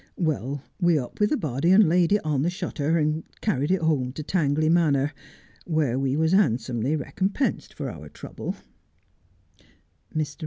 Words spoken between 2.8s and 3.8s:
and carried